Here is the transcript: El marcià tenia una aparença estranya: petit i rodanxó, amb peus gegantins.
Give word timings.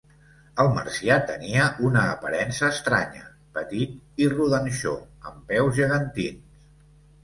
El 0.61 0.69
marcià 0.77 1.17
tenia 1.31 1.67
una 1.91 2.07
aparença 2.15 2.71
estranya: 2.77 3.29
petit 3.61 4.21
i 4.27 4.33
rodanxó, 4.35 4.99
amb 5.31 5.49
peus 5.55 5.83
gegantins. 5.83 6.65